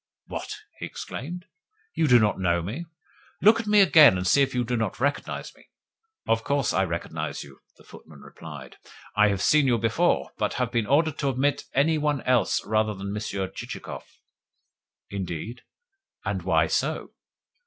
"What?" 0.25 0.61
he 0.79 0.87
exclaimed. 0.87 1.45
"You 1.93 2.07
do 2.07 2.17
not 2.17 2.39
know 2.39 2.63
me? 2.63 2.87
Look 3.39 3.59
at 3.59 3.67
me 3.67 3.81
again, 3.81 4.17
and 4.17 4.25
see 4.25 4.41
if 4.41 4.55
you 4.55 4.63
do 4.63 4.75
not 4.75 4.99
recognise 4.99 5.53
me." 5.55 5.67
"Of 6.27 6.43
course 6.43 6.73
I 6.73 6.85
recognise 6.85 7.43
you," 7.43 7.59
the 7.77 7.83
footman 7.83 8.21
replied. 8.21 8.77
"I 9.15 9.27
have 9.29 9.43
seen 9.43 9.67
you 9.67 9.77
before, 9.77 10.31
but 10.39 10.55
have 10.55 10.71
been 10.71 10.87
ordered 10.87 11.19
to 11.19 11.29
admit 11.29 11.65
any 11.75 11.99
one 11.99 12.21
else 12.23 12.65
rather 12.65 12.95
than 12.95 13.13
Monsieur 13.13 13.47
Chichikov." 13.47 14.03
"Indeed? 15.11 15.61
And 16.25 16.41
why 16.41 16.65
so?" 16.65 17.11